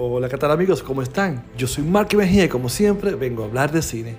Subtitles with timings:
[0.00, 0.80] Hola, ¿qué tal amigos?
[0.80, 1.42] ¿Cómo están?
[1.56, 4.14] Yo soy Mark Mejía y como siempre vengo a hablar de cine.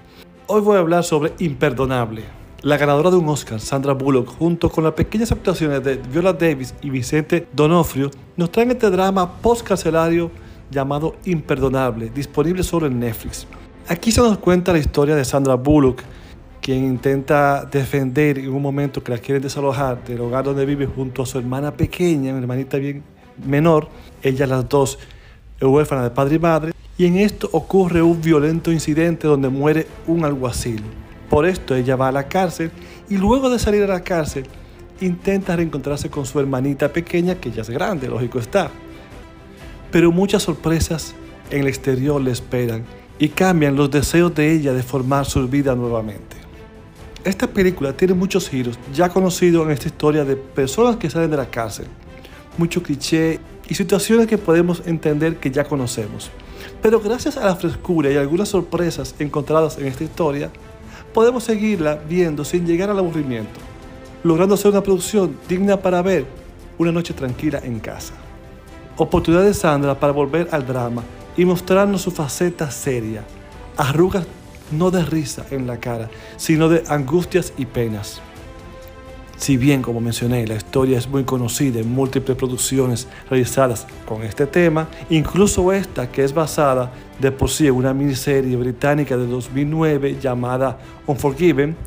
[0.47, 2.25] Hoy voy a hablar sobre Imperdonable.
[2.63, 6.75] La ganadora de un Oscar, Sandra Bullock, junto con las pequeñas actuaciones de Viola Davis
[6.81, 10.29] y Vicente Donofrio, nos traen este drama post-carcelario
[10.70, 13.48] llamado Imperdonable, disponible solo en Netflix.
[13.88, 16.02] Aquí se nos cuenta la historia de Sandra Bullock,
[16.61, 21.21] quien intenta defender en un momento que la quieren desalojar del hogar donde vive junto
[21.21, 23.02] a su hermana pequeña, una hermanita bien
[23.46, 23.88] menor,
[24.21, 24.99] ellas las dos
[25.68, 30.26] huérfana de padre y madre, y en esto ocurre un violento incidente donde muere un
[30.26, 30.81] alguacil.
[31.30, 32.72] Por esto ella va a la cárcel
[33.09, 34.45] y luego de salir a la cárcel
[35.02, 38.70] intenta reencontrarse con su hermanita pequeña, que ya es grande, lógico está.
[39.91, 41.16] Pero muchas sorpresas
[41.52, 42.84] en el exterior le esperan
[43.17, 46.38] y cambian los deseos de ella de formar su vida nuevamente.
[47.23, 51.38] Esta película tiene muchos giros ya conocidos en esta historia de personas que salen de
[51.38, 51.86] la cárcel.
[52.58, 53.39] Mucho cliché
[53.70, 56.31] y situaciones que podemos entender que ya conocemos.
[56.81, 60.50] Pero gracias a la frescura y algunas sorpresas encontradas en esta historia,
[61.14, 63.59] podemos seguirla viendo sin llegar al aburrimiento,
[64.23, 66.26] logrando hacer una producción digna para ver
[66.78, 68.14] una noche tranquila en casa.
[68.98, 71.04] Oportunidad de Sandra para volver al drama
[71.38, 73.23] y mostrarnos su faceta seria,
[73.78, 74.26] arrugas
[74.72, 78.22] no de risa en la cara, sino de angustias y penas.
[79.40, 84.45] Si bien, como mencioné, la historia es muy conocida en múltiples producciones realizadas con este
[84.45, 90.17] tema, incluso esta que es basada de por sí en una miniserie británica de 2009
[90.22, 91.78] llamada Unforgiven,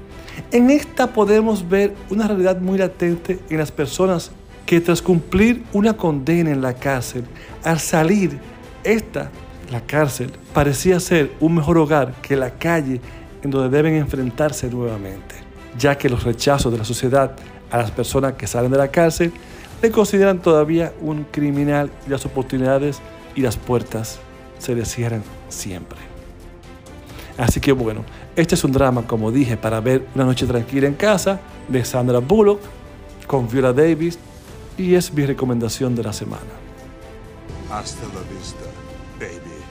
[0.51, 4.31] en esta podemos ver una realidad muy latente en las personas
[4.65, 7.25] que tras cumplir una condena en la cárcel,
[7.65, 8.39] al salir,
[8.83, 9.31] esta,
[9.71, 13.03] la cárcel, parecía ser un mejor hogar que la calle
[13.43, 17.35] en donde deben enfrentarse nuevamente ya que los rechazos de la sociedad
[17.71, 19.33] a las personas que salen de la cárcel
[19.81, 23.01] le consideran todavía un criminal y las oportunidades
[23.35, 24.21] y las puertas
[24.59, 25.99] se les cierran siempre.
[27.37, 28.05] Así que bueno,
[28.37, 32.19] este es un drama, como dije, para ver una noche tranquila en casa de Sandra
[32.19, 32.61] Bullock
[33.27, 34.19] con Viola Davis
[34.77, 36.43] y es mi recomendación de la semana.
[37.71, 38.65] Hasta la vista,
[39.19, 39.63] baby.